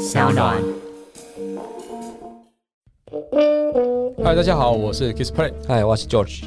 [0.00, 0.56] 小暖。
[4.24, 6.44] 嗨，大家好，我是 Kiss Play，嗨，我是 George。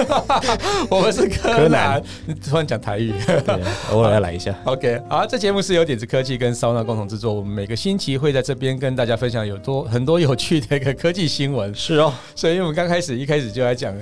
[0.90, 2.02] 我们是柯柯南南。
[2.26, 4.54] 你突然讲台语对，偶尔要来一下。
[4.64, 11.74] OK，好，这节目是由点子科技跟 Sona 共同制作，我们每个星期会在这边跟大家分享有多很多有趣的一个科技新闻。
[11.74, 13.94] 是哦，所以我们刚开始一开始就来讲，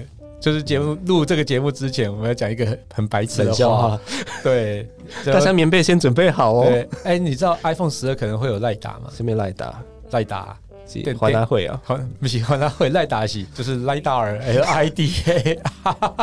[0.44, 4.00] 就是节目录这个节目之前，我们要讲一个很很白痴的笑话话，，
[4.42, 4.86] 对，
[5.24, 6.66] 大家棉被先准备好哦。
[6.68, 9.04] 对，哎，你知道 iPhone 十二可能会有赖打吗？
[9.10, 10.54] 什么赖打，赖打。
[11.02, 15.58] 对华大会啊，好，不喜欢它会赖达系，就是赖达尔 L I D A，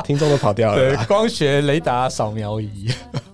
[0.04, 2.88] 听众都跑掉了对。，光学雷达扫描仪。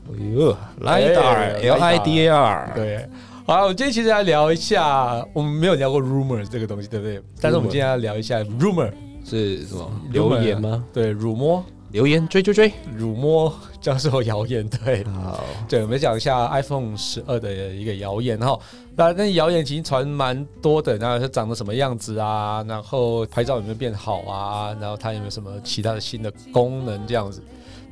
[0.09, 3.09] 哎呦，LiDAR 哎 L I D A R，对，
[3.45, 7.21] 好，我们今天其实来聊一下，我们没有聊过 rumor 这个东西，对不对？
[7.41, 8.89] 但是我们今天要聊一下 rumor，
[9.29, 10.83] 是什么留言吗？
[10.93, 12.71] 对，辱没，留言追追追。
[12.95, 15.03] 辱没 教授谣言，对。
[15.05, 18.57] 好，对，我们讲一下 iPhone 十二的一个谣言哈。
[18.95, 22.63] 那那谣言其实传蛮多的，然后它长得什么样子啊？
[22.67, 24.75] 然后拍照有没有变好啊？
[24.79, 27.41] 然后它有没有什么其他的新的功能这样子？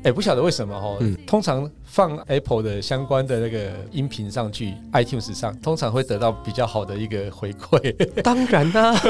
[0.03, 8.21] 哎，不晓得为什么哈，嗯通常放 Apple 的相关的那个音频上去 iTunes 上，通常会得到比较好的一个回馈。
[8.21, 8.95] 当然啦，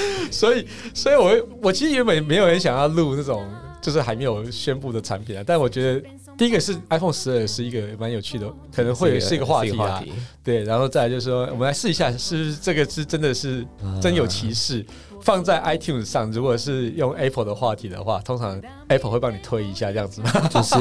[0.30, 3.46] 所以，所以我我其实原本没有人想要录那种
[3.80, 10.02] 就是还没有宣布的产品啊，但我觉得第一个是 iPhone 十二是一个蛮有趣的，可能会是一个话题啊，
[10.42, 13.66] 对，然后再来就是说，我们来试一下，是不是这个是真的是
[14.00, 14.84] 真有其事。
[15.22, 20.30] 放在 iTunes 上，如果是用 Apple 的话题的话，通常 Apple 会帮你推一下这样子吗？
[20.48, 20.78] 就是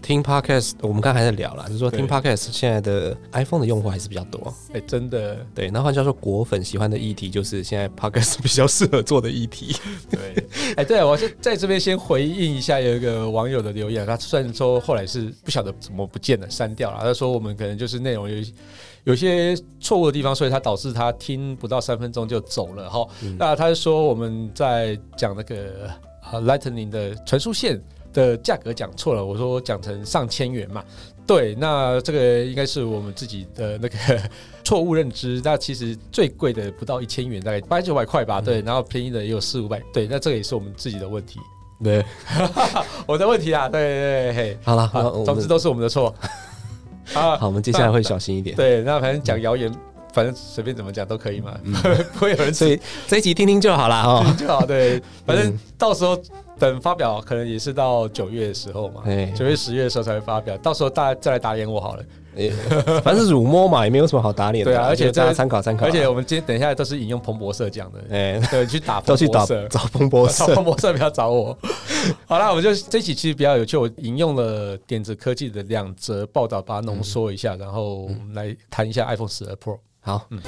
[0.00, 4.52] 听 Podcast，我们刚才在聊了，就是说听 Podcast 现在的 iPhone 的用户还是比较多。
[4.72, 9.76] 哎、真的，对，那换句话说，果粉喜欢的议题就是现在 Podcast 比较适合做的议题。
[10.10, 10.44] 对，
[10.76, 18.36] 哎、对我是在这边先回应一下有一个网友的留言，他虽然说后来是不晓得怎么不见了，删掉了，他说我们可能就是内容有
[19.04, 23.06] 有些错误的地方，所以他导致他听不到三分钟就走了哈。
[23.38, 25.90] 那他说我们在讲那个
[26.32, 27.80] 呃 Lightning 的传输线
[28.18, 30.84] 的价格讲错了，我说讲成上千元嘛。
[31.24, 33.96] 对，那这个应该是我们自己的那个
[34.64, 35.40] 错误认知。
[35.44, 38.40] 那其实最贵的不到一千元，大概八九百块吧。
[38.40, 39.80] 对，然后便宜的也有四五百。
[39.92, 41.38] 对，那这个也是我们自己的问题，
[41.84, 42.04] 对，
[43.06, 43.68] 我的问题啊。
[43.68, 46.12] 对对对，嘿，好了，好，总之都是我们的错。
[47.14, 48.56] 啊，好，我们接下来会小心一点。
[48.56, 49.70] 对，那反正讲谣言，
[50.12, 51.58] 反正随便怎么讲都可以嘛，
[52.14, 54.24] 不会有人所以这一集听听就好了哦。
[54.38, 54.64] 就好。
[54.64, 56.20] 对，反正嗯到时候
[56.58, 60.56] 等发表，可能也是到九月的时候嘛，哎九月、十月的时候才会发表。
[60.58, 62.04] 到时候大家再来打脸我好了。
[62.34, 62.52] 诶
[63.02, 64.70] 反正是辱没嘛，也没有什么好打脸的。
[64.70, 65.88] 对啊而且大家参考参考啊。
[65.88, 69.66] 而且我们今天等一下都是引用彭博社讲的，哎，对，去打都去找彭博社。
[69.70, 70.54] 找彭博找社。
[70.54, 71.56] 彭博社不要找我。
[72.26, 79.78] 好啦，我就这期其实比较有趣，我引用了点子科技的两则报道，把它浓缩一下，然后我们来谈一下 iPhone 十二 Pro。
[80.08, 80.40] 好，嗯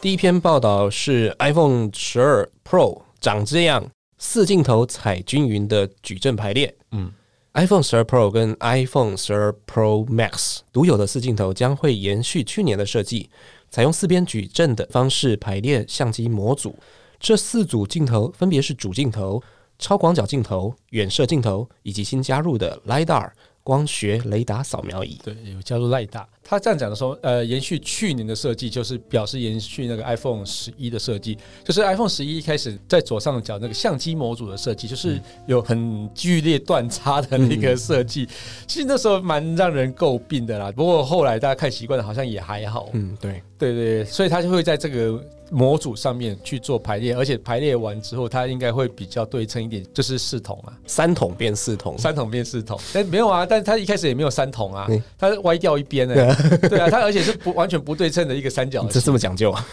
[0.00, 3.84] 第一篇报道是 iPhone 十二 Pro 长这样，
[4.16, 6.74] 四镜头采均匀的矩阵排列。
[6.92, 7.12] 嗯
[7.52, 13.28] ，iPhone 十二 Pro 跟 iPhone 十二 Pro Max 独有的四镜头将会延续去年的设计，
[13.68, 16.78] 采用四边矩阵的方式排列相机模组。
[17.20, 19.40] 这四组镜头分别是主镜头、
[19.82, 23.32] 超广角镜头、远摄镜头以及新加入的 LiDAR
[23.64, 25.20] 光学雷达扫描仪。
[25.24, 26.24] 对，有加入 LiDAR。
[26.44, 38.28] 他这样讲的时候，呃，延续去年的设计，就是表示延续那个 iPhone 十一的设计，就是 iPhone 十一一开始在左上角那个相机模组的设计，就是有很剧烈断差的那个设计。
[38.66, 42.88] 其实那时候蛮让人诟病的啦，不过后来大家看习惯了，好像也还好。
[42.92, 52.78] 嗯，对，对对，所以他就会在这个模组上面去做排列，而且排列完之后，它应该会比较对称一点，就是四筒啊，三筒变四筒，三筒变四筒。
[52.92, 58.90] 但没有啊，但它一开始也没有三筒啊嗯，它是歪掉一边 的、 对啊，它而且是不完全不对称的一个三角形。
[58.90, 59.66] 这这么讲究啊？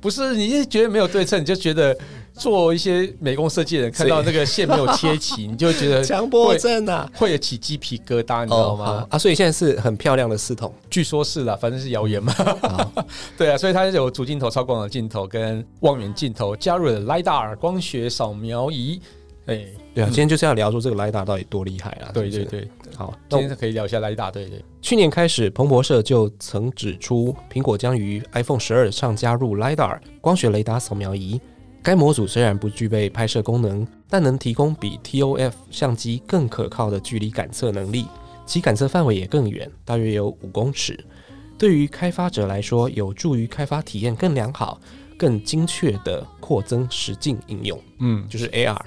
[0.00, 1.94] 不是，你是觉得没有对称，你就觉得
[2.32, 7.06] 做一些美工设计的人看到那个线没有切齐， 你就会觉得强迫症啊！
[7.14, 8.86] 会有起鸡皮疙瘩，你知道吗？
[8.86, 10.72] 好啊，所以现在是很漂亮的四筒。
[10.88, 12.32] 据说是啦，反正是谣言嘛。
[12.32, 12.92] 好，
[13.36, 18.98] 对啊，所以它有主镜头、超广角镜头跟望远镜头，加入了 LiDAR 光学扫描仪。
[19.50, 22.10] 哎，对啊，今天就是要聊说这个雷达到底多厉害啊！
[22.14, 24.30] 对对对，好，那今天可以聊一下 LiDAR。
[24.30, 31.40] 对对，去年开始，彭博社就曾指出，苹果将于 iPhone 十二上加入 LiDAR 光学雷达扫描仪。
[31.82, 38.06] 该模组虽然不具备拍摄功能，但能提供比 TOF 相机更可靠的距离感测能力，
[38.46, 41.02] 其感测范围也更远，大约有五公尺。
[41.58, 44.78] 对于开发者来说，有助于开发体验更良好，
[45.16, 48.78] 更精确的扩增实境应用，嗯，就是 AR。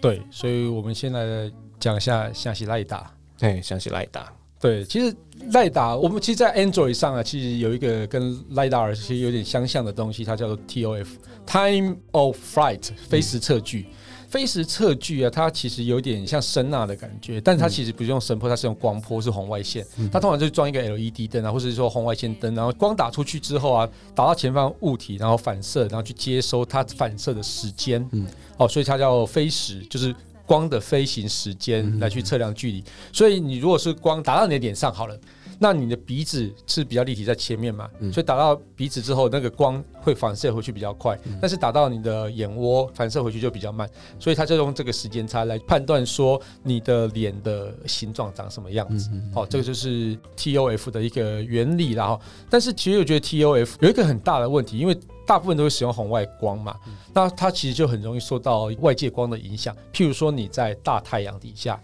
[0.00, 3.10] 对，所以我们先来讲一下像是赖达。
[3.40, 5.14] 哎，详细赖达，对，其实
[5.52, 13.86] 赖达，我们其实，在 Android 上啊，其实有一个跟 LiDAR 其实有点相像的东西，它叫做 TOF（Time of Flight） 飞时测距。
[14.28, 19.84] 飞时测距啊，它其实有点像声呐的感觉，但是它其实不是用声波，它是用光波，是红外线。
[20.12, 28.06] 它通常就是装一个 LED 灯啊，或者是说红外线灯，然后光打出去之后啊，打到前方物体，然后反射，然后去接收它反射的时间。
[28.12, 28.26] 嗯，
[28.58, 30.14] 哦，所以它叫飞时，就是
[30.44, 32.84] 光的飞行时间来去测量距离。
[33.12, 35.18] 所以你如果是光打到你的脸上好了。
[35.58, 43.88] 那你的鼻子是比较立体在前面嘛，所以打到鼻子之后，那个光会反射回去比较快，但是打到你的眼窝反射回去就比较慢，
[44.20, 49.10] 所以他就用这个时间差来判断说你的脸的形状长什么样子。
[49.34, 52.06] 好，这个就是 TOF 的一个原理啦。
[52.06, 54.96] 哈，但是其实我觉得 TOF 有一个很大的问题，因为
[55.26, 56.76] 大部分都会使用红外光嘛，
[57.12, 61.80] 那它其实就很容易受到外界光的影响，譬如说你在大太阳底下。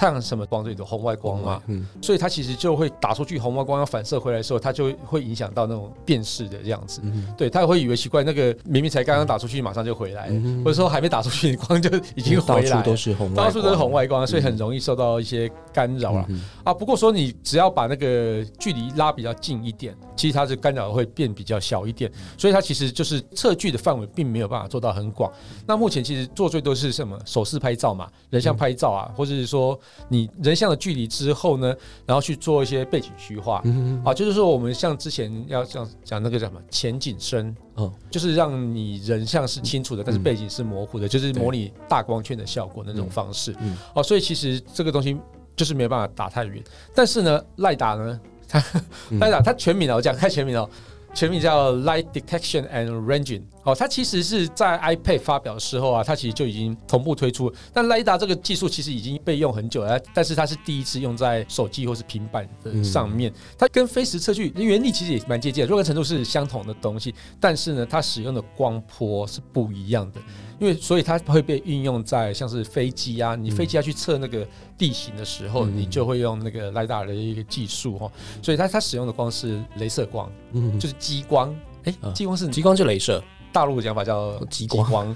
[0.00, 7.02] 太阳什么光这里的红外光嘛，嗯，所以它其实就会打出去红外光要反射回来的时候，它就会影响到那种电视的这样子，
[7.36, 10.30] 对，他会以为奇怪，那个明明才刚刚打出去，马上就回来，
[10.64, 16.26] 或者说还没打出去，光就已经回来，到处都是红，到处都是红外光，所以很容易受到一些干扰了
[16.64, 16.72] 啊。
[16.72, 25.30] 不过说你只要把那个距离拉比较近一点，其实它的干扰会变比较小一点，所以它其实就是测距的范围并没有办法做到很广。
[25.66, 27.18] 那目前其实做最多是什么？
[27.26, 29.78] 手势拍照嘛，人像拍照啊，或者是说。
[30.08, 31.74] 你人像的距离之后呢，
[32.06, 33.62] 然后去做一些背景虚化，
[34.04, 43.76] 啊，就是说我们像之前要讲讲那个叫什么前景深，嗯，就是让你人像是清楚的，但是背景是模糊的，就是模拟大光圈的效果那种方式，嗯。
[43.94, 45.16] 哦，所以其实这个东西
[45.54, 46.62] 就是没有办法打太远，
[46.94, 48.64] 但是呢，赖打呢，它
[49.20, 50.68] 赖打它全名啊，我讲开全名了。
[51.12, 53.42] 全名叫 Light Detection and Ranging。
[53.62, 57.52] 哦，它其实是在 iPad 发表的时候啊，它其实就已经同步推出。
[57.72, 63.32] 但 LiDAR 这个技术其实已经被用很久了，但是它是第一次用在手机或是平板的上面。
[63.58, 70.20] 它跟飞时测距原理其实也蛮接近，若干程度是相同的东西，但是呢，它使用的光波是不一样的。
[70.58, 74.46] 因为所以它会被运用在像是飞机啊，你飞机要去测那个
[74.76, 78.10] 地形的时候，你就会用那个 LiDAR 的一个技术哈。
[78.42, 81.54] 所以它它使用的光是镭射光，嗯，就是激光。
[81.84, 85.14] 哎，激光是激光就镭射，大陆的讲法叫激光。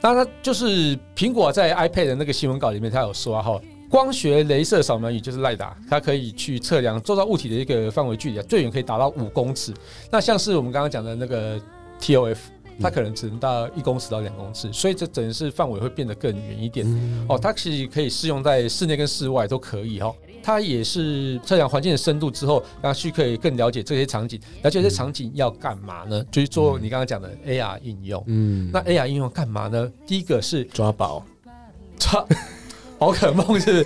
[0.00, 9.74] 那它就是苹果在 iPad 的那个新闻稿里面，它有说哈，光学镭射扫描仪就是 LiDAR，它可以去测量周遭物体的一个范围距离啊，最远可以达到五公尺。
[10.10, 11.60] 那像是我们刚刚讲的那个
[12.00, 12.38] TOF。
[12.82, 16.86] 它可能只能到一公尺到两公尺，所以这整个是范围会变得更远一点。
[17.28, 20.10] 哦，它其实可以适用在室内跟室外都可以哈。
[20.42, 26.24] 它也是测量环境的深度之后，然后去可以更了解这些场景，了解这些场景要干嘛呢？
[26.30, 28.22] 就是做你刚刚讲的 AR 应用。
[28.26, 29.90] 嗯，那 AR 应用干嘛呢？
[30.06, 31.24] 第一个是抓宝，
[31.98, 32.24] 抓
[32.98, 33.84] 宝可梦是。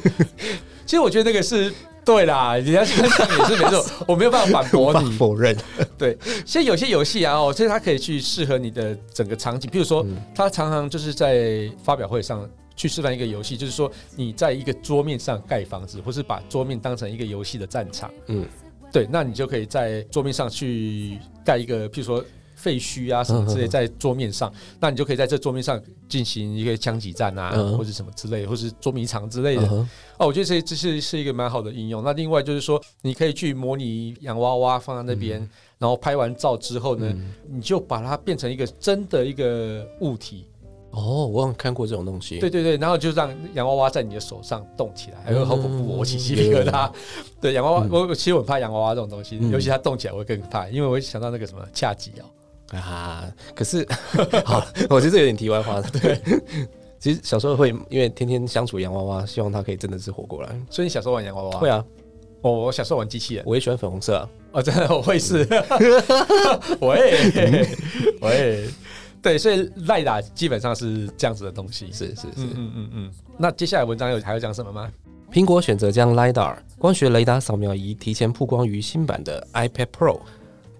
[0.87, 1.73] 其实我觉得那个是。
[2.06, 3.09] 对啦，人家是也
[3.47, 5.56] 是没错， 我没有办法反驳你否认。
[5.97, 6.15] 对，
[6.45, 10.05] 其实有些游戏啊，哦，其实它可以去适合你的整个场景，比如说，
[10.35, 18.11] 它常常就是在发表会上去示范一个游戏，就是说你在一个桌面上盖房子，或是把桌面当成一个游戏的战场。
[18.26, 18.47] 嗯，
[18.93, 22.25] 对，那你就可以在桌面上去盖一个，譬如说。
[22.56, 24.50] 废墟啊什么之类在桌面上，
[24.81, 25.79] 那你就可以在这桌面上
[26.09, 29.69] 进行一个枪击战啊，或者什么之类，或是捉迷藏之类的。
[30.17, 32.03] 哦，我觉得这这是是一个蛮好的应用。
[32.03, 35.39] 那另外就是说，你可以去模拟洋娃娃放在那边，
[35.79, 37.15] 然后拍完照之后呢，
[37.51, 40.46] 你就把它变成一个真的一个物体。
[40.94, 42.39] 哦，我有看过这种东西。
[42.39, 46.91] 对对对，然后就让洋娃娃在你的手上动起来，还有好恐怖，我起鸡皮疙瘩。
[47.41, 52.79] 对洋娃娃，我其实我怕洋娃娃这种东西，尤其它动起来我会更怕，因为我会想到那个什么恰吉哦。
[52.79, 53.86] 啊，可是
[54.44, 55.81] 好，我觉得有点题外话。
[55.82, 56.19] 对，
[56.98, 60.48] 其实小时候会因为天天相处洋娃娃，希望它可以真的是活过来。
[60.70, 61.58] 所以你小时候玩洋娃娃？
[61.58, 61.84] 会啊，
[62.41, 64.29] 哦，我小时候玩机器人，我也喜欢粉红色啊。
[64.53, 65.46] 哦，真的，我会是，
[66.81, 67.67] 我也，
[68.20, 68.65] 我也，
[69.25, 71.91] 对，所以赖打基本上是这样子的东西。
[71.91, 73.11] 是是是，嗯嗯嗯。
[73.39, 74.93] 那接下来文章有还要讲什么吗？
[75.33, 80.21] 苹果选择将 LiDAR 光学雷达扫描仪提前曝光于新版的 iPad Pro。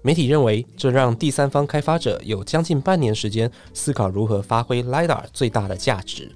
[0.03, 6.31] 媒体认为，这让第三方开发者有将近半年时间思考如何发挥 LiDAR 最大的价值。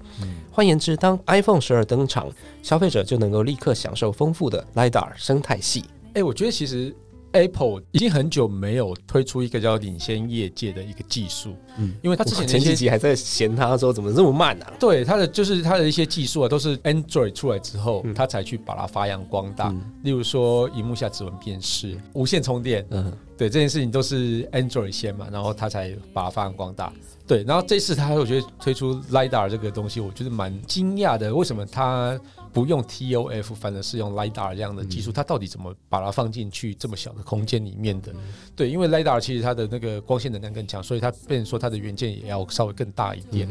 [0.51, 2.27] 换言之，当 iPhone 十二登场，
[2.63, 5.85] 消费者就能够立刻享受丰富的 LiDAR 生态系。
[6.15, 6.91] 哎，我觉得其实
[7.33, 14.71] Apple 已经很久没有推出一个叫领先业界的一个技术，嗯，因为他之前前几集还在嫌他说怎么这么慢啊？
[14.79, 18.13] 对它的就是它的一些技术啊，都是 Android 出来之后，嗯。
[18.29, 19.69] 才去把它发扬光大。
[19.69, 19.81] 嗯。
[20.03, 23.11] 例如说，荧幕下指纹辨识、无线充电，嗯。
[23.37, 26.93] 对这件事情都是 Android 先嘛，然后他才把它发扬光大。
[27.29, 31.31] 对，然后这次他我觉得推出 LiDAR 这个东西，我觉得蛮惊讶的。
[31.31, 32.19] 为什么他
[32.51, 35.11] 不用 TOF，反而是用 LiDAR 这样的技术？
[35.11, 38.11] 它到底怎么把它放进去这么小的空间里面的？
[38.55, 43.47] 对，因为 LiDAR 其实它的那个光线能量更强，所以它变成说它的元件也要稍微更大一点。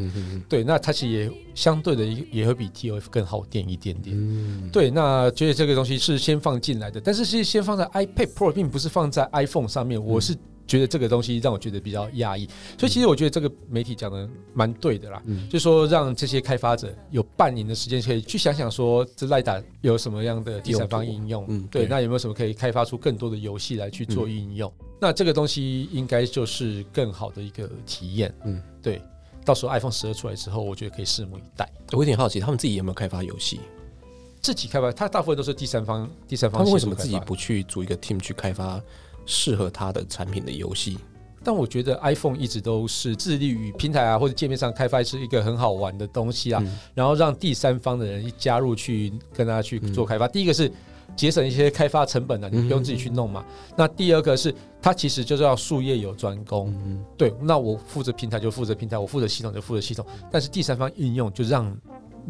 [0.48, 4.16] 对，那它其实也相对的也也会比 TOF 更耗电一点点。
[4.18, 10.04] 嗯，对，那觉得这个东西是先放进来的，但是是先放在 iPad Pro，并不是放在 iPhone 上面。
[10.04, 10.36] 我是
[10.68, 12.46] 觉得这个东西让我觉得比较压抑，
[12.78, 24.72] 所以其实我觉得这个媒体讲的蛮对的啦，嗯就说让这些开发者有半年的时间可以去想想说这赖打有什么样的第三方应用，嗯对，那有没有什么可以开发出更多的游戏来去做应用？
[25.00, 29.02] 那这个东西应该就是更好的一个体验，嗯嗯，对。
[29.44, 31.66] 到时候 iPhone 十二出来之后，我觉得可以拭目以待。
[31.92, 33.58] 我有点好奇，他们自己有没有开发游戏？
[34.42, 38.78] 自己开发，他大部分都是第三方，第三方他们为什么自己不去组一个 team 去开发
[39.28, 40.98] 适合他的产品的游戏？
[41.44, 50.26] 但我觉得 iPhone 一直都是致力于平台啊或者界面上开发是一个很好玩的东西啊，嗯然后让第三方的人一加入去跟他去做开发。
[50.26, 50.70] 第一个是
[51.16, 53.44] 节省一些开发成本啊，你不用自己去弄嘛。
[53.76, 61.74] 那第二个是它其实就是要术业有专攻，嗯对，那我负责平台就负责平台，我负责系统就负责系统，但是第三方应用就让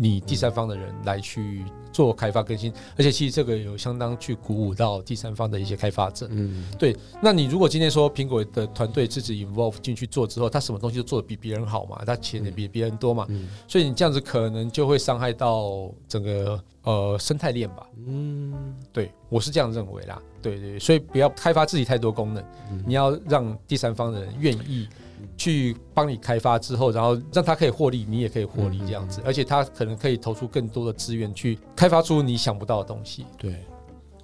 [0.01, 6.29] 你第三方的人来去做开发更新，而且其实这个有相当去鼓舞到第三方的一些开发者。
[6.31, 6.65] 嗯。
[6.79, 13.49] 对那你如果今天说苹果的团队自己 involve 进去做之后，他什么东西都做的比别人好嘛，他钱也比别人多嘛，嗯。
[13.67, 17.85] 所以你这样子可能就会伤害到整个呃生态链吧。
[18.07, 18.55] 嗯。
[18.93, 22.85] 对我是这样认为啦，对对，所以不要开发自己太多功能，嗯。
[22.87, 24.89] 你要让第三方的人愿意
[25.37, 33.27] 去帮你开发之后，然后让他可以获利，你也可以获利这样子，而且他可能可以投出更多的资源去开发出你想不到的东西。
[33.37, 33.55] 对。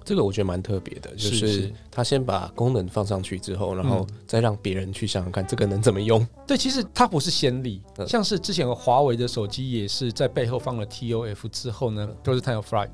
[0.07, 6.23] 这个我觉得蛮特别的，就是他先把功能放上去之后，然后再让别人去想想看这个能怎么用。
[6.45, 12.89] 对，其实它不是先例，嗯像是之前华为的手机也是在背后放了 TOF 之后呢，都是 Time of Flight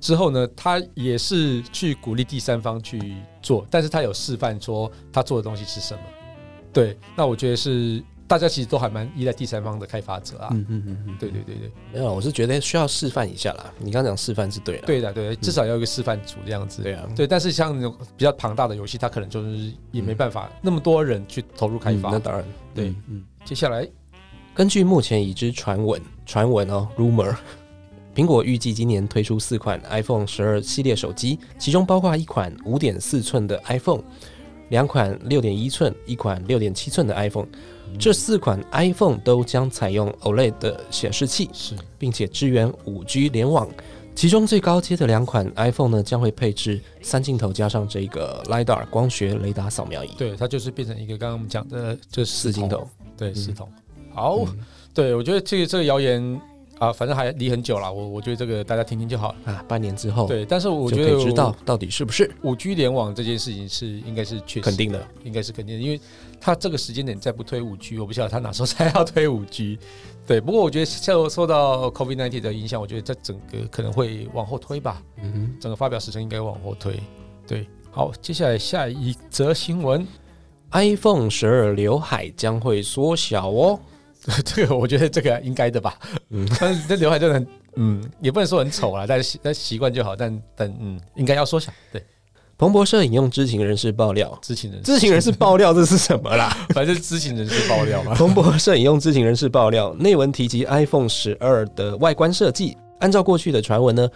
[0.00, 6.00] 之后呢，它也是去鼓励第三方去做，但是他有示范说他做的东西是什么。
[6.76, 10.48] 对，那我觉得是大家其实都还蛮依赖第三方的开发者啊。
[10.50, 13.72] 嗯嗯嗯嗯，对对对对，没有，我是觉得需要示范一下啦。
[13.78, 16.82] 你刚刚讲示范是对的，对的对的，至少要有一个示范组这样子。
[16.82, 22.10] 对啊，对，但是像那种比较庞大的游戏，它可能就是也没办法那么多人去投入开发。
[22.10, 23.24] 嗯那当然，对嗯嗯。
[23.44, 23.88] 接下来
[24.54, 27.34] 根据目前已知传闻，传闻哦，rumor，
[28.14, 34.02] 苹果预计今年推出四款 iPhone 十二系列手机，其中包括一款五点四寸的 iPhone，
[34.68, 37.46] 两款六点一寸，一款六点七寸的 iPhone。
[37.98, 43.68] 这四款 iPhone 都将采用 OLED 的显示器，是并且支援五 G 联网。
[44.14, 52.88] 其中最高阶的两款 iPhone 呢，将会配置三镜头加上这个 LiDAR 光学雷达扫描仪，对，它就是变成一个刚刚我们讲的，就是四镜头。
[53.16, 53.68] 对，嗯四筒。
[54.12, 54.58] 好，嗯
[54.94, 56.40] 对我觉得这个这个谣言
[56.78, 59.52] 啊，反正还离很久了，我我觉得这个大家听听就好了。
[59.52, 65.98] 啊，半年之后，对，但是我觉得知道到底是不是五 G 联网这件事情是应该是确实肯定的，应该是肯定的，因为
[66.38, 69.78] 它这个时间点再不推五 G，我不晓得它哪时候才要推五 G。
[70.26, 75.56] 对，不过我觉得受受到 COVID 1 9的影响，我觉得这整个可能会往后推吧，嗯哼。
[75.60, 77.00] 整个发表时程应该往后推。
[77.46, 80.06] 对，好，接下来下一则新闻
[80.72, 83.80] ，iPhone 十二刘海将会缩小哦。
[84.44, 85.98] 这个我觉得这个应该的吧，
[86.30, 86.44] 嗯。
[86.44, 92.02] 嗯， 但是这刘海真的很，嗯，也不能说很丑啊，但是习但习惯就好，但但嗯，应该要缩小，对，
[92.58, 96.56] 彭博社引用知情人士爆料，知情人士，知情人士爆料 这是什么啦？
[96.74, 102.76] 反正知情人士爆料嘛，彭博社引用知情人士爆料，内文提及 iPhone 十二的外观设计。
[102.98, 104.08] 按照过去的传闻呢，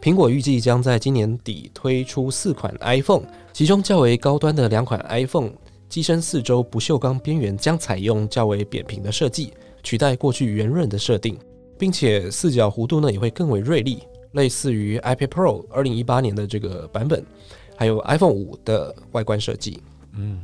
[0.00, 5.50] 苹果预计将在今年底推出四款 iPhone，其中较为高端的两款 iPhone
[5.88, 9.52] 机身四周不锈钢边缘将采用较为扁平的设计，
[9.82, 11.38] 取代过去圆润的设定，
[11.78, 14.02] 并且四角弧度呢也会更为锐利，
[14.32, 17.24] 类似于 iPad Pro 二零一八年的这个版本，
[17.76, 19.82] 还有 iPhone 五的外观设计。
[20.12, 20.40] 嗯，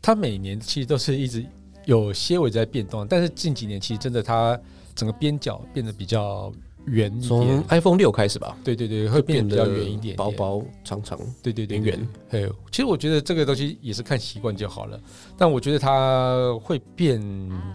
[0.00, 1.44] 它每年其实都是一直
[1.84, 4.58] 有些微在变动，但是近几年其实真的它
[4.94, 6.52] 整个边角变得比较
[6.86, 11.18] 圆一从，iPhone 六开始吧，对对对，会变得比较圆一点点，薄薄长长。
[11.42, 12.42] 对对对，圆圆对。
[12.42, 14.98] 对，其实我觉得这个东西也是看习惯就好了。
[15.36, 17.20] 但我觉得它会变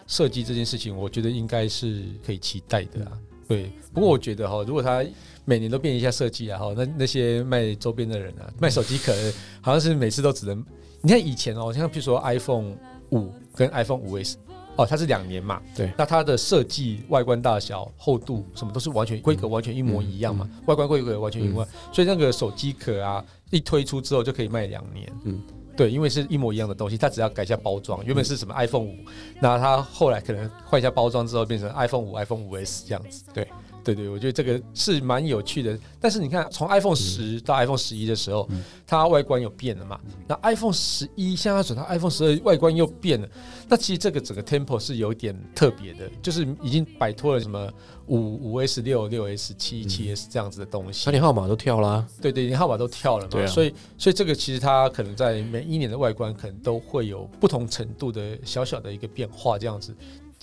[0.07, 3.11] 设计这件事情，我觉得应该是可以期待的啊。
[3.47, 5.03] 对，不过我觉得哈，如果它
[5.45, 10.65] 每年都变一下设计啊，哈，那那些卖周边的人啊，卖手机壳的，好像是每次都只能，
[11.01, 12.73] 你看以前哦，像比如说 iPhone
[13.11, 14.37] 五跟 iPhone 五 S，
[14.75, 15.91] 哦，它是两年嘛，对。
[15.97, 25.41] 那它的设计、外观大小、厚度什么都是完全规格完全一模一样嘛，外观规格完全一模一样，所以那个手机壳啊一推出之后就可以卖两年，嗯嗯。
[25.75, 28.95] 对，因为是一模一样的东西，它只要改一下包装，原本是什么 iPhone 五，
[29.41, 33.23] 那它后来可能换一下包装之后变成 iPhone 五、iPhone 五 S 这样子。
[33.33, 33.47] 对，
[33.83, 35.77] 对对，我觉得这个是蛮有趣的。
[35.99, 38.47] 但是你看，从 iPhone 十到 iPhone 十一的时候，
[38.87, 39.99] 它外观有变了嘛？
[40.27, 43.27] 那 iPhone 十一现在转到 iPhone 十二，外观又变了。
[43.67, 47.71] 那其实这个整个 Tempo 是有点特别的，就是已经摆脱了什么
[48.07, 51.11] 五五 S 六、六 S 七、七 S 这样子的东西它。
[51.11, 52.05] 连号码都跳啦。
[52.21, 59.95] 对对，连号码都跳了嘛，对啊所以所以这个其实它可能在每一年的外观可能都会有不同程度的小小的一个变化，这样子。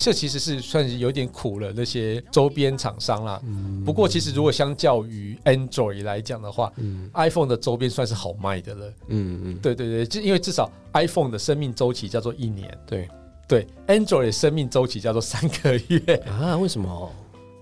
[0.03, 3.39] 这其实是算是有点苦了那些周边厂商啦。
[3.85, 8.87] 不过其实如果相较于 Android 来讲的话、嗯 i p h o n e 的周边算是好卖的了。
[9.09, 13.07] 嗯嗯，对对对，就因为至少 iPhone 的生命周期叫做一年，对
[13.47, 16.15] 对，Android 的生命周期叫做三个月。
[16.25, 17.11] 啊，为什么？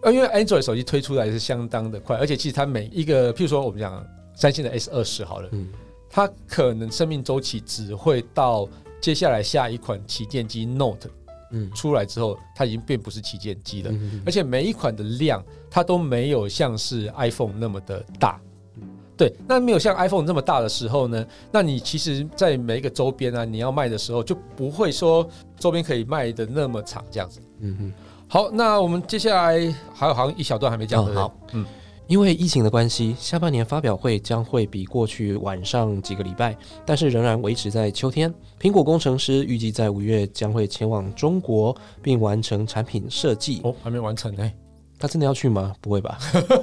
[0.03, 4.01] 呃，因为 Android 手机推出来是相当的快，而且其实它每一个，譬如说我们讲
[4.33, 5.67] 三星的 S 二十好了，嗯
[6.09, 8.65] 它可能生命周期只会到
[9.01, 11.09] 接下来下一款旗舰机 Note
[11.51, 18.39] 嗯出来之后，它已经并不是旗舰机了，嗯而且每一款的量它都没有像是 iPhone 那么的大。
[18.77, 18.87] 嗯
[19.17, 25.27] 对，那没有像 iPhone 那么大的时候呢，那你其实，在每一个周边啊，你要卖的时候，就不会说
[25.57, 27.41] 周边可以卖的那么长这样子。
[27.59, 27.93] 嗯嗯。
[28.29, 31.65] 好，那我们接下来还有好像一小段还没讲好，嗯，
[32.09, 38.33] 因为疫情的关系，下半年发表会将会比过去晚上几个礼拜，但是仍然维持在秋天。
[38.59, 43.61] 苹果工程师预计在五月将会前往中国，并完成产品设计。
[43.63, 44.51] 哦，还没完成呢、
[44.97, 45.75] 他真的要去吗？
[45.79, 46.17] 不会吧？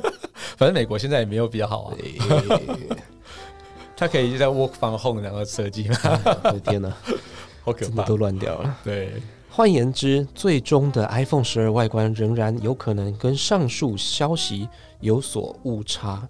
[0.59, 1.97] 反正美国现在也没有比较好啊，
[3.97, 5.97] 他可以就在 work from home 然后设计吗，
[6.43, 6.93] 我的天哪，
[7.62, 8.03] 好可怕。
[8.03, 8.76] 都乱掉了。
[8.83, 9.12] 对，
[9.57, 14.69] 换言之，最终的 iPhone 十二外观仍然有可能跟上述消息
[15.01, 16.29] 有所误差。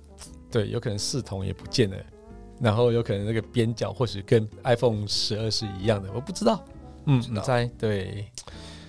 [0.48, 1.96] 对，有可能视同也不见了，
[2.60, 6.64] 然后有可能那个边角或许跟 iPhone 十二是一样的，我不知道。
[7.06, 7.70] 嗯，知道你猜？
[7.76, 8.26] 对，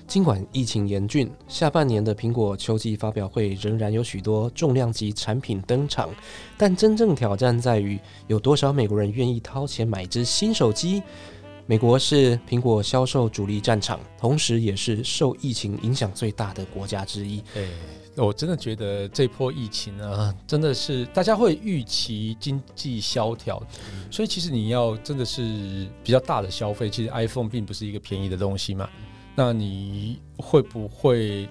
[0.06, 6.12] 尽管疫情严峻，下半年的苹果秋季发表会仍然有许多重量级产品登场，
[6.56, 11.02] 但真正挑战在于有多少美国人愿意掏钱买一只新手机。
[11.68, 17.44] 美国是苹果销售主力战场，同时也是受疫情影响最大的国家之一。
[17.56, 17.68] 哎，
[18.16, 23.62] 我真的觉得这波疫情啊，真的是大家会预期经济萧条，
[24.10, 28.90] 所以其实你要真的是比较大的消费，其实 iPhone 并不是一个便宜的东西嘛。
[29.36, 31.50] 那你会不会？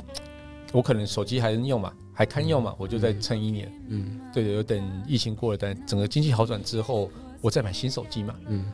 [0.73, 3.71] 我可能手机还能用嘛，还堪用嘛，我就再撑一年。
[3.89, 8.35] 嗯对的，有等疫情过了，等整个经济好转之后，我再买新手机嘛。
[8.49, 8.65] 嗯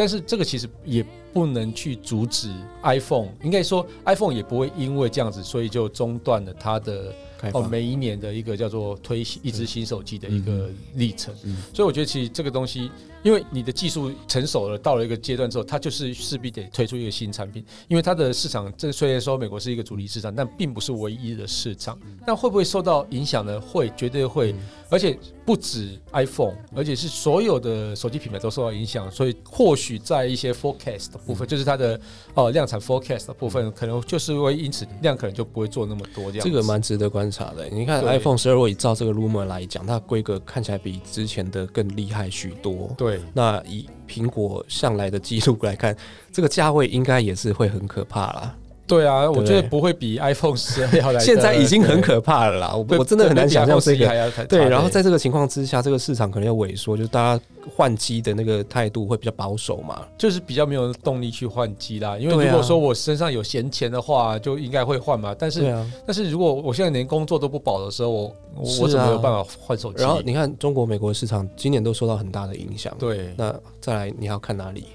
[0.00, 7.14] 但是这个其实也不能去阻止 iPhone，应该说 iPhone 也不会因为这样子，所以就中断了它的
[7.52, 11.34] 哦每一年的一个叫做推一只新手机的一个历程。
[11.44, 12.90] 嗯所以我觉得其实这个东西，
[13.22, 21.98] 因为你的技术成熟了，到了一个阶段之后，它就是势必得推出一个新产品，因为它的市场，这虽然说美国是一个主力市场，但并不是唯一的市场。
[22.26, 23.60] 那会不会受到影响呢？
[23.60, 24.54] 会，绝对会，
[24.90, 29.10] 而且不止 iPhone，而且是所有的手机品牌都受到影响。
[29.10, 32.00] 所以或许在一些 forecast 的部分，就是它的
[32.34, 36.46] 哦量产 forecast 的部分，可能就是会因此量可能就不会做那么多这样。
[36.46, 37.68] 这个蛮值得观察的。
[37.70, 42.90] 你看 iPhone 十二，如果以照这个 rumor 来讲，它规格看起来比之前的更厉害许多。
[42.96, 43.20] 对。
[43.32, 45.96] 那以苹果向来的记录来看，
[46.32, 48.56] 这个价位应该也是会很可怕啦。
[48.90, 51.20] 对啊，我对觉得不会比 iPhone 十二要来的。
[51.20, 54.42] 现在已经很可怕了啦，我对，我真的很难想象这对比 iPhone 11还个。
[54.42, 57.44] 要对，然后在这个情况之下，这个市场可能要萎缩，就是大家
[57.76, 60.02] 换机的那个态度会比较保守嘛。
[60.18, 62.18] 就是比较没有动力去换机啦。
[62.18, 65.34] 因为如果说我身上有闲钱的话，就应该会换嘛。
[65.38, 68.34] 但是啊，但是如果我现在连工作都不保的时候，我
[68.80, 70.02] 我怎么有办法换手机？
[70.02, 72.92] 然后你看中国、美国市场今年都受到很大的影响。
[72.98, 74.86] 对，那再来你要看哪里？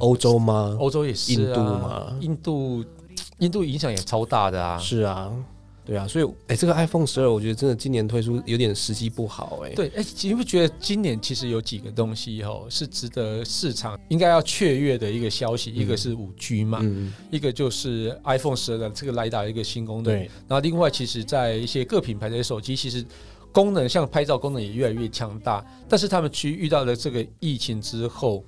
[0.00, 0.76] 欧洲吗？
[0.80, 2.84] 欧洲也是、啊、印度嘛印度
[3.44, 4.78] 印度影响也超大的啊。
[4.78, 5.30] 是啊，
[5.84, 15.70] 对啊，所以哎、这个 iPhone 十二，我觉得真的今年推出有点时机不好哎、对，哎、你不觉得今年其实有几个东西哦是值得市场应该要雀跃的一个消息？
[15.70, 20.04] 一个是五 G 嘛，嗯，一个就是 iPhone 十二的这个雷达一个新功能。
[20.04, 23.04] 对，然后另外，其实，在一些各品牌的手机，其实
[23.52, 28.42] 功能像拍照功能也越来越强大，但是他们去遇到了这个疫情之后，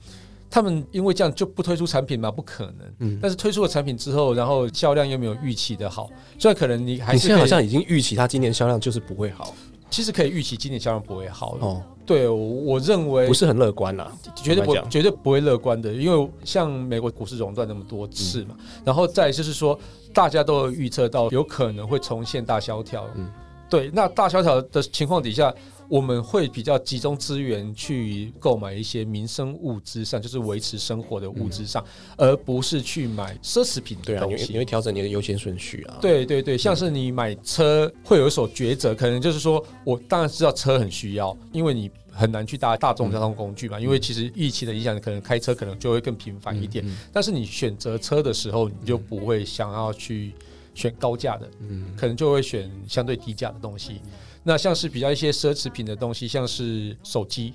[0.57, 2.31] 他们因为这样就不推出产品嘛？
[2.31, 2.95] 不可能。
[3.01, 9.55] 嗯，但是推出了产品之后，然后销量又没有预期的好，所以可能你还是现在好像已经预期它今年销量就是不会好
[9.91, 11.59] 其实可以预期今年销量不会好。
[11.61, 14.11] 哦，对，我我认为不是很乐观啦。
[14.35, 19.79] 绝对不绝对不会乐观的，因为像美国股市熔断那么多次嘛，然后再就是说，
[20.15, 23.07] 大家都有预测到有可能会重现大萧条。
[23.15, 23.31] 嗯
[23.69, 25.53] 对，那大萧条的情况底下，
[25.89, 31.85] 我们会比较集中资源去购买一些民生物资上，就是维持生活的物资上，
[32.17, 34.47] 而不是去买奢侈品对啊，你的东西。
[34.47, 46.87] 会你会调整你的优先顺序啊。，对对对，像是你买车会有一所抉择，可能就是说我当然知道车很需要，因为你很难去搭大众交通工具嘛，因为其实疫情的影响，可能开车可能就会更频繁一点。
[46.87, 50.33] 嗯但是你选择车的时候，你就不会想要去
[50.77, 54.01] 选高价的，嗯可能就会选相对低价的东西。
[54.45, 57.55] 那像是比较一些奢侈品的东西，像是手机，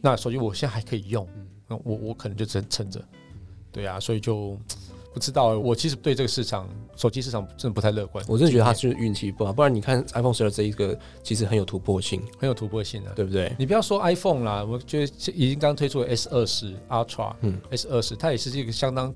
[0.00, 1.28] 那手机我现在还可以用，
[1.68, 3.04] 那我我可能就只能撑着。
[3.70, 4.56] 对啊，所以就
[5.14, 5.58] 不知道。
[5.58, 8.22] 我其实对这个市场手机市场真的不太乐观。
[8.28, 13.14] 我真的觉得它今是运气不好，不然你看 iPhone 十二这一个其实很有突破性，很有突破性的。
[13.14, 13.54] 对不对？
[13.56, 19.14] 你不要说 iPhone 啦，我觉得已经刚推出了 S 二十 Ultra，嗯 S 二十它也是一个相当，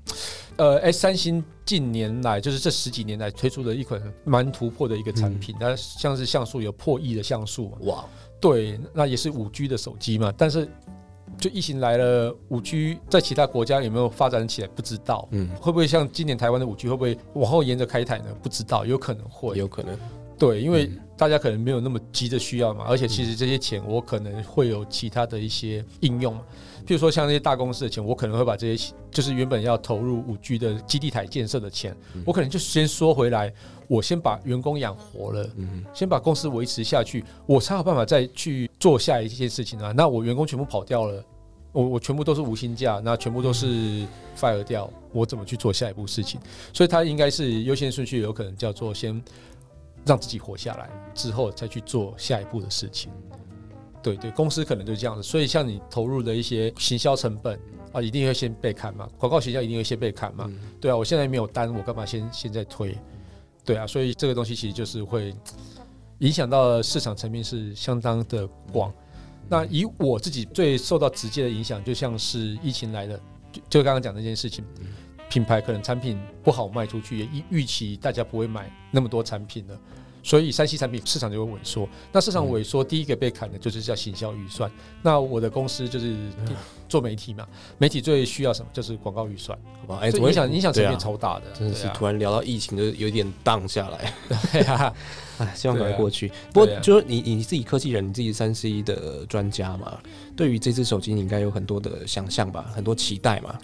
[0.55, 8.05] 呃，S 三星近年来就是这十几年来推出的一款蛮突破的一个产品，它像是像素有破亿的像素，哇，
[8.39, 10.65] 对，那也是五 G 的手机嘛，但是
[11.39, 18.25] 就疫情来了，五 G 在其他国家有没有发展起来不知道，嗯，会不会像今年台湾的五 G 会不会往后沿着开台呢？
[18.43, 19.97] 不知道，有可能会，有可能。
[20.39, 26.41] 对，因为嗯大家可能没有那么急着需要嘛，而且其实这些钱我可能会有其他的一些应用嘛，
[26.87, 33.53] 譬如说像那些大公司的钱，我可能会把这些就是原本要投入五 G 的基地台建设的钱，嗯我可能就先缩回来，
[33.89, 39.91] 我先把员工养活了，嗯，先把公司维持下去，我才有办法再去做下一件事情啊。
[39.91, 41.21] 那我员工全部跑掉了。
[41.71, 44.03] 我我全部都是无薪假，那全部都是
[44.35, 46.39] fire 掉，我怎么去做下一步事情？
[46.73, 49.21] 所以它应该是优先顺序，有可能叫做先
[50.05, 53.11] 让自己活下来，之后再去做下一步的事情。
[54.01, 55.21] 对对，公司可能就是这样子。
[55.21, 57.59] 所以像你投入的一些行销成本
[57.91, 60.45] 啊，一定会先被砍嘛，广告行销一定会先被砍嘛。
[60.47, 62.97] 嗯对啊，我现在没有单，我干嘛先现在推？
[63.65, 65.33] 对啊，所以这个东西其实就是会
[66.19, 68.91] 影响到市场层面是相当的广。
[69.49, 73.19] 那以我自己最受到直接的影响，就像是疫情来了，
[73.51, 74.63] 就就刚刚讲的那件事情，
[75.29, 79.79] 品牌可能产品不好卖出去，也预预期大家不会买那么多产品了。
[80.21, 81.87] 所以三 C 产品市场就会萎缩。
[82.11, 84.69] 那市场萎缩，第一个被砍的就是叫行销预算。
[85.01, 86.13] 那我的公司就是
[86.89, 88.67] 做媒体嘛，媒体最需要什么？
[88.73, 89.57] 就是广告预算。
[89.81, 94.13] 好吧，哎，怎么会所以影响影响层面超大的，真的是突然聊到疫情，就有点荡下来。
[94.51, 94.93] 对啊，
[95.37, 96.29] 哎， 希望赶快过去。
[96.53, 99.97] 不过，就是你你自己科技人，你自己三 C 的专家嘛，
[100.35, 103.57] 对于这只手机，你应该有很多的想象吧，很多期待嘛。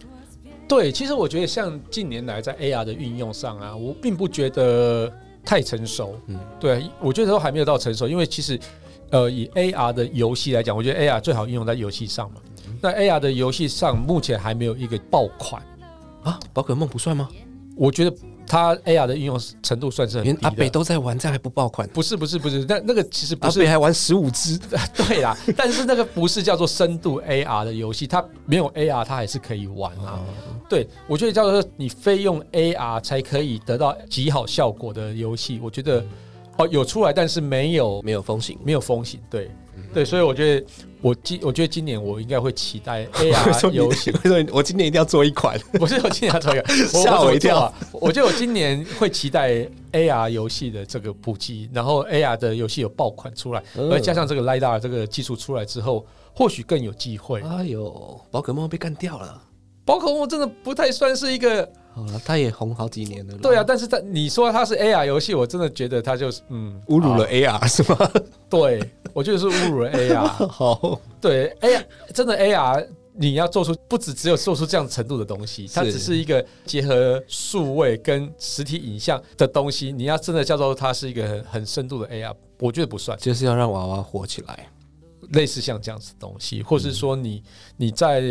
[0.67, 5.12] 对，其实我觉得像近年来在 AR 的运用上啊，我并不觉得
[5.45, 6.15] 太成熟。
[6.28, 8.60] 嗯嗯，对，我觉得都还没有到成熟，因为其实
[9.12, 12.41] 呃，以 AR 的游戏来讲，我觉得 AR 最好应用在游戏上嘛。
[12.82, 15.62] 那 AR 的游戏上目前还没有一个爆款，
[16.23, 17.30] 啊，宝可梦不算吗？
[17.76, 18.16] 我觉得
[18.48, 20.70] 它 AR 的应用程度算是很低连阿北。
[20.70, 21.88] 都在玩，这样还不爆款？
[21.90, 24.58] 不是不是不是，那那个其实不是阿北还玩十五只，
[24.96, 30.20] 对啦， 但是那个不是叫做深度 AR 的游戏，它没有 AR 它还是可以玩啊。
[30.70, 36.04] 对，我觉得叫做你非用 AR 才可以得到极好效果的游戏，我觉得
[36.58, 38.58] 哦有出来，但是没有没有风行。
[38.64, 39.20] 没有风行。
[39.30, 39.52] 对
[39.94, 40.66] 对，所以我觉得
[41.06, 45.56] 我今我觉得今年我应该会期待 AR 游 戏，为什么我今年一定要做一款？
[45.78, 47.60] 不是我今年要做一个，吓我一跳。
[47.60, 49.52] 啊我觉得我今年会期待
[49.91, 57.39] AR 游戏的这个普及，然后 AR 的游戏有爆款出来，嗯而加上这个 LiDAR 这个技术出来之后，或许更有机会。
[57.41, 59.39] 哎呦，宝可梦被干掉了。
[59.86, 63.34] 宝可梦真的不太算是一个好了，他也红好几年了。
[63.38, 68.12] 对啊，但是他你说他是 AR 游戏，我真的觉得他就是嗯侮辱了 AR 是吗？
[68.49, 70.27] 对，我觉得是侮辱了 AR。
[70.45, 79.93] 好，对 AR 真的 AR，你要做出不止只有做出这样程度的东西，它只是一个结合数位跟实体影像的东西。
[79.93, 83.17] 你要真的叫做它是一个很很深度的 AR，我觉得不算。
[83.17, 84.67] 就是要让娃娃火起来。
[85.31, 87.41] 类似像这样子的东西，或是说你
[87.77, 88.21] 你在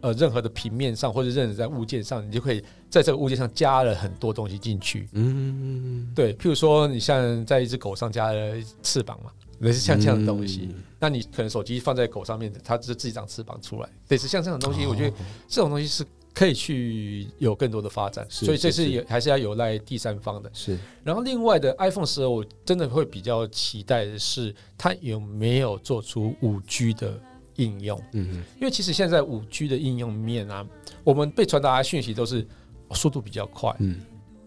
[0.00, 5.08] 呃任何的平面上，或者任何在物件上，你就可以在这个物件上加了很多东西进去。
[5.12, 20.50] 嗯，对，譬如说你像在一只狗上加了翅膀嘛，类似像这样的东西，嗯那你可能手机放在狗上面，它就自己长翅膀出来，类似像这样的东西，我觉得这种东西是可以去有更多的发展，所以这是也还是要有赖第三方的。
[20.54, 27.20] 是然后另外的 iPhone 十二，我真的会比较期待的是它有没有做出五 G 的
[27.56, 28.00] 应用。
[28.12, 30.66] 嗯因为其实现在五 G 的应用面啊，
[31.04, 32.46] 我们被传达的讯息都是、哦
[32.94, 33.74] 速度比较快。
[33.78, 34.00] 嗯，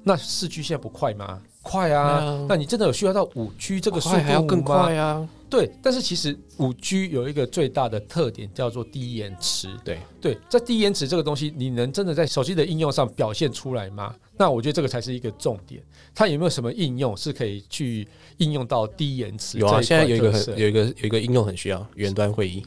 [0.03, 1.41] 那四 G 现在不快吗？
[1.61, 2.01] 快啊！
[2.01, 5.27] 啊那你真的有需要到五 G 这个速度快还要更快啊！
[5.49, 9.67] 对，但是其实五 G 有一个最大的特点叫做低延迟。
[9.83, 14.15] 对对，在低延迟这个东西，你能真的在手机的应用上表现出来吗？
[14.37, 15.83] 那我觉得这个才是一个重点。
[16.15, 19.59] 它有没有什么应用是可以去应用到低延迟？
[19.59, 22.65] 有啊，现在有一个很有一个有一个应用很需要远端会议。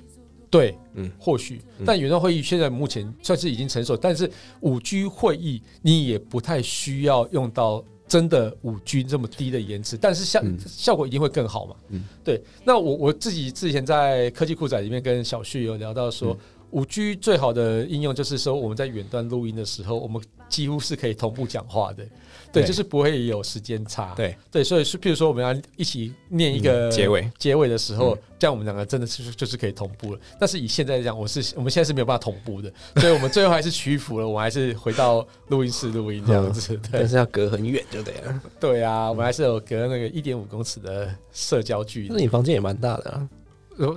[0.53, 11.77] 对，嗯嗯，或许嗯，但远端会议现在目前算是已经成熟，但是五 G 会议你也不太需要用到真的五 G 这么低的延迟，但是效、嗯效果一定会更好嘛。
[12.23, 12.43] 对。
[12.65, 16.39] 那我我自己之前在科技库仔里面跟小旭有聊到说嗯。
[16.73, 22.05] 五 G 最好的应用就是说，我们在远端录音的时候，我们几乎是可以同步讲话的，
[22.53, 27.31] 对，对就是不会有时间差，对，对，所以是譬如说我们要一起念一个、嗯结尾。
[27.39, 30.21] 结尾的时候嗯，这样我们两个真的是就是可以同步了。
[30.39, 36.77] 但是以现在来讲，我是我们现在是没有办法同步的， 所以我们最后还是屈服了，我们还是回到录音室录音这样子。
[36.77, 38.43] 对但是要隔很远就得了。
[38.59, 43.29] 对啊，我们还是有隔那个一点五公尺的社交距离，那你房间也蛮大的啊。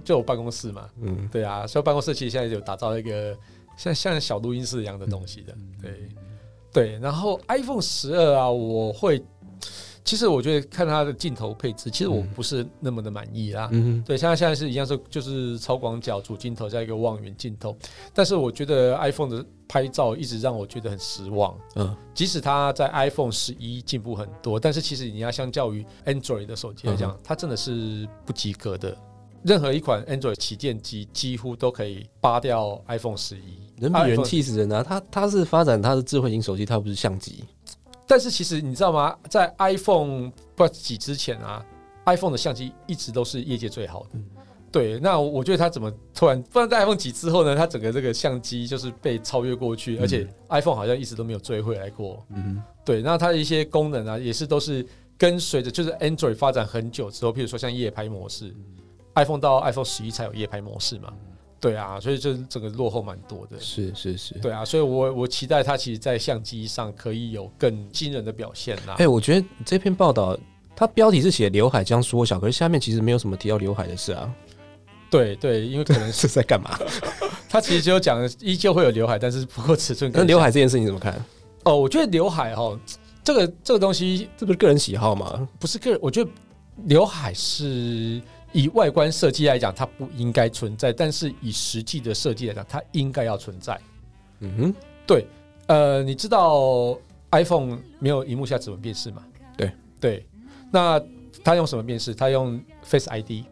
[0.03, 0.89] 就我办公室嘛。
[1.01, 3.37] 嗯，对啊，所以办公室其实现在有打造一个
[3.77, 5.55] 像像小录音室一样的东西的。
[5.81, 6.09] 对
[6.71, 9.23] 对，然后 iPhone 十二啊，我会。
[10.03, 13.69] 其实我觉得看它的镜头配置，其实我嗯不是那么的满意啦。
[13.71, 17.75] 嗯对，像它现在是一样是就是超广角主镜头加一个望远镜头，
[18.13, 21.57] 但是我觉得 iPhone 的拍照一直让我觉得很失望。
[21.73, 28.95] 嗯即使它在 iPhone 十一进步很多，但是其实你要相较于 Android 的手机来讲，它真的是不及格的。
[29.45, 34.81] 任何一款 Android 旗舰机几乎都可以扒掉 iPhone 十一，人比人气死人啊！
[34.81, 37.43] 它它是发展它的智慧型手机，它不是相机。
[38.07, 39.15] 但是其实你知道吗？
[39.29, 41.63] 在 iPhone 不几之前啊
[42.07, 44.09] ，iPhone 的相机一直都是业界最好的。
[44.13, 44.25] 嗯
[44.71, 47.55] 对，那我觉得它怎么突然，不然在 iPhone 几之后呢？
[47.55, 52.25] 它整个这个相机就是被超越过去，嗯而且 iPhone 好像一直都没有追回来过。
[52.31, 54.85] 嗯对，那它的一些功能啊，也是都是
[55.17, 58.53] 跟随着就是 Android 发展很久之后，譬如说像夜拍模式
[59.15, 61.11] ，iPhone 到 iPhone 十一才有夜拍模式嘛。
[61.59, 63.59] 对啊，所以就整个落后蛮多的。
[63.59, 64.35] 是是是。
[64.39, 68.95] 对啊，所以我我期待它其实，在相机上可以有更惊人的表现啦。
[68.99, 70.37] 哎、我觉得这篇报道，
[70.75, 74.31] 它标题是写刘海将缩小，可是下面其实没有什么提到刘海的事啊。
[75.09, 76.77] 对对，因为可能是 是在干嘛？
[77.49, 81.19] 它其实只有讲依旧会有刘海，但是不过尺寸那刘海这件事你怎么看？
[81.63, 82.77] 哦，我觉得刘海哈，
[83.23, 85.47] 这个这个东西这不是个人喜好吗？
[85.57, 86.29] 不是个人，我觉得
[86.83, 88.21] 刘海是
[88.55, 93.77] 以外观设计来讲，它不应该存在，但是以实际的设计来讲，它应该要存在。
[94.39, 94.73] 嗯哼，
[95.05, 95.27] 对
[95.67, 96.97] 呃，你知道
[97.31, 99.21] iPhone 没有荧幕下指纹辨识吗？
[99.57, 100.25] 对对，
[100.71, 101.01] 那
[101.43, 102.15] 它用什么辨识？
[102.15, 103.43] 它用 Face ID。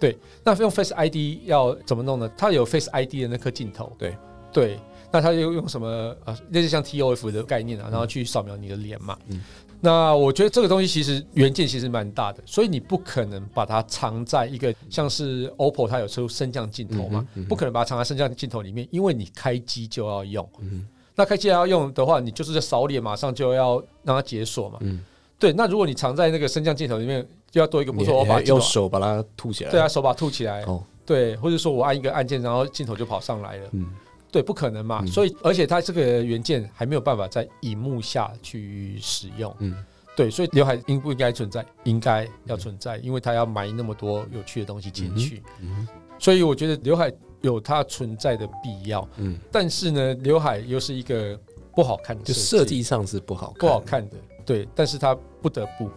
[0.00, 2.30] 对，那用 Face ID 要怎么弄呢？
[2.34, 3.92] 它有 Face ID 的那颗镜头。
[3.98, 4.16] 对
[4.50, 4.80] 对，
[5.12, 6.16] 那它又用什么？
[6.24, 9.18] 呃，类似像 TOF 的概念啊，然后去扫描你的脸嘛。
[9.28, 9.44] 嗯
[9.80, 20.48] 那我觉得这个东西其实元件其实蛮大的，所以你不可能把它藏在一个像是 OPPO 它有出升降镜头嘛，嗯嗯不可能把它藏在升降镜头里面，因为你开机就要用。
[20.60, 24.78] 嗯那开机要用的话，你就是在扫脸，马上就要让它解锁嘛。
[24.82, 25.00] 嗯，
[25.36, 29.70] 对，那如果你藏在那个升降镜头里面，就要多一个步骤，我把用手把它吐起来。
[29.72, 33.86] 对啊，手把它吐起来，哦，对，或者说我按一个按键，然后镜头就跑上来了，嗯
[34.30, 35.00] 对，不可能嘛。
[35.02, 39.74] 嗯所以，而且它这个元件还没有办法在荧幕下去使用，嗯
[40.16, 41.64] 对，所以刘海应不应该存在？
[41.84, 45.86] 应该要存在，因为它要埋那么多有趣的东西进去，嗯
[46.18, 47.12] 所以我觉得刘海
[47.42, 49.08] 有它存在的必要。
[49.18, 51.38] 嗯，但是呢，刘海又是一个
[51.74, 55.88] 不好看的就设设计上是不好看，不好看的，对，但是它不得不。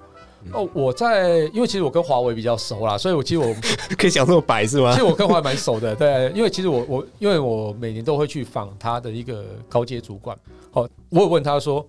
[0.45, 3.53] 嗯哦，我在，因为其实我跟华为比较熟啦，所以我其实我
[3.97, 4.91] 可以讲这么白是吗？
[4.91, 5.03] 其实？
[5.03, 10.37] 我跟华为蛮熟的，对，因为其实我我因为我每年都会去访他的一个高阶主管，
[10.73, 11.85] 哦，我有问他说，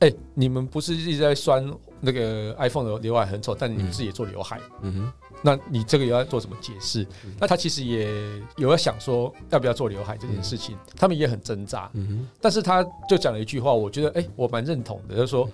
[0.00, 1.68] 哎、你们不是一直在酸
[2.00, 7.02] 那个 iPhone 的刘海很丑，但你们自己也做刘海，嗯哼，那你这个有要做什么解释？
[7.24, 7.32] 嗯。
[7.40, 8.08] 那他其实也
[8.56, 15.48] 有在想说要不要做刘海这件事情，他们也很挣扎，嗯哼，但是他就讲了一句话，我觉得哎、我蛮认同的，就是说，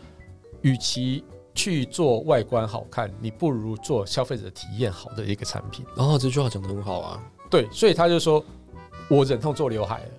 [0.62, 1.23] 与其
[1.55, 5.85] 去做外观好看，你不如做消费者体验好的一个产品。
[5.97, 7.23] 哦，这句话讲的很好啊。
[7.51, 8.43] 对，所以他就说，
[9.09, 10.11] 我忍痛做刘海了，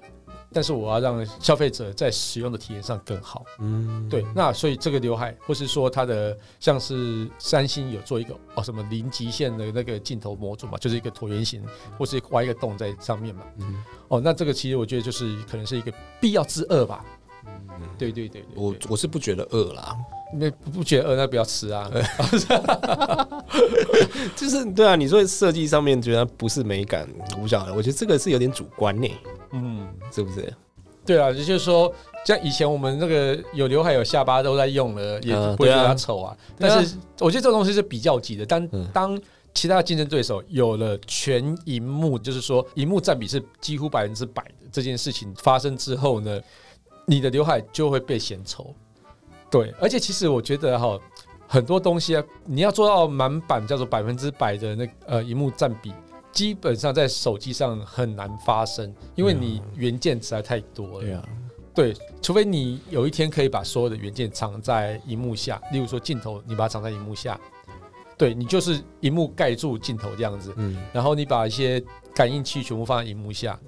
[0.52, 3.43] 但是我要让消费者在使用的体验上更好。
[3.60, 11.63] 嗯，对，那所以这个刘海，或是说它的像是三星有做一个哦什么零极限的那个镜头模组嘛，就是一个椭圆形，
[11.98, 13.41] 或是挖一个洞在上面嘛。
[13.58, 15.91] 嗯哦，那这个其实我觉得就是可能是一个
[16.22, 17.04] 必要之恶吧。
[17.98, 19.98] 对对对对，我我是不觉得恶啦，
[20.36, 21.89] 那不不觉得饿，那不要吃啊。
[24.36, 29.08] 就是对啊，你说设计上面觉得不是美感，我不晓得，我觉得这个是有点主观呢，
[29.52, 30.54] 嗯，是不是？
[31.06, 31.93] 对啊，也就是说，
[32.26, 36.36] 像以前我们那个有刘海有下巴都在用了，也嗯不会觉得丑啊。
[36.58, 39.22] 但是我觉得这种东西是比较级的，当嗯当
[39.54, 46.39] 其他的竞争对手有了全荧幕，就是说荧幕占比是几乎百分之百的这件事情发生之后呢，
[47.06, 48.74] 你的刘海就会被嫌丑。
[49.54, 51.00] 对，而且其实我觉得哈，
[51.48, 55.94] 很多东西啊，你要做到满版叫做百分之百的那呃荧幕占比。
[56.32, 61.02] 基本上在手机上很难发生，因为你元件实在太多了。
[61.02, 61.24] 对啊，
[61.76, 67.39] 对，除非你有一天可以把所有的元件藏在荧幕下，例如说镜头，你把它藏在荧幕下，
[68.18, 71.80] 对你就是荧幕盖住镜头这样子，嗯，然后你把一些
[72.16, 73.60] 感应器全部放在荧幕下。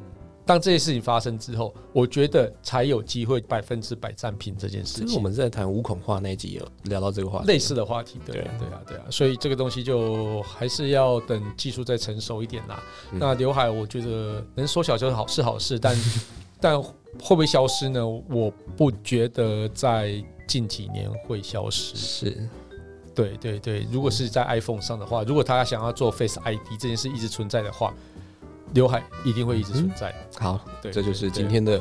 [0.46, 5.08] 当这些事情发生之后，我觉得才有机会百分之百占平这件事情。
[5.08, 12.84] 其实我们在谈无恐化那一集有聊到这个话题，类似的话题，对对啊，对啊，对啊，所以这个东西就还是要等技术再成熟一点啦。
[13.12, 15.98] 嗯那刘海，我觉得能缩小就是好是好事，但
[16.62, 18.06] 但会不会消失呢？
[18.08, 21.96] 我不觉得在近几年会消失。
[21.96, 22.50] 是
[23.16, 27.94] 对对对，如果是在 iPhone 上的话，如果他想要做 Face ID 这件事一直存在的话，
[28.74, 30.14] 刘海一定会一直存在。
[30.38, 31.80] 好，对，这就是今天的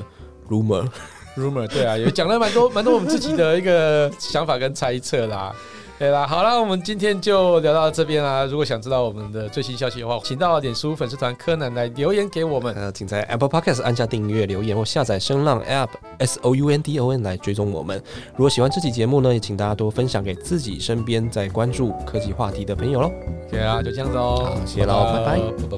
[0.49, 0.89] rumor。
[1.37, 5.55] rumor，对啊，也讲了蛮多蛮多我们自己的一个想法跟猜测啦。
[5.97, 8.45] 对啦，好啦，我们今天就聊到这边啦。
[8.45, 12.75] 如果想知道我们的最新消息的话，请到脸书粉丝团柯南来留言给我们。
[12.75, 18.03] 呃，请在 Apple Podcast 按下订阅、留言或下载声浪 App S O U N D O N 来追踪我们。
[18.33, 23.11] 如果喜欢这期节目呢，也请大家多分享给自己身边在关注科技话题的朋友喽。
[23.49, 24.53] 谢谢啊，就这样子哦。
[24.53, 25.77] 好谢喽拜拜拜拜